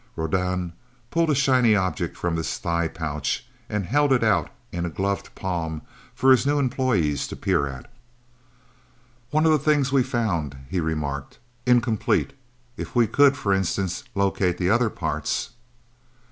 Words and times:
Rodan 0.15 0.73
pulled 1.11 1.29
a 1.29 1.35
shiny 1.35 1.75
object 1.75 2.17
from 2.17 2.35
his 2.35 2.57
thigh 2.57 2.87
pouch, 2.87 3.45
and 3.69 3.85
held 3.85 4.11
it 4.11 4.23
out 4.23 4.49
in 4.71 4.83
a 4.83 4.89
gloved 4.89 5.35
palm 5.35 5.83
for 6.15 6.31
his 6.31 6.43
new 6.43 6.57
employees 6.57 7.27
to 7.27 7.35
peer 7.35 7.67
at. 7.67 7.85
"One 9.29 9.45
of 9.45 9.51
the 9.51 9.59
things 9.59 9.91
we 9.91 10.01
found," 10.01 10.57
he 10.67 10.79
remarked. 10.79 11.37
"Incomplete. 11.67 12.33
If 12.77 12.95
we 12.95 13.05
could, 13.05 13.37
for 13.37 13.53
instance, 13.53 14.03
locate 14.15 14.57
the 14.57 14.71
other 14.71 14.89
parts..." 14.89 15.51